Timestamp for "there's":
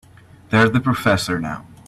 0.49-0.71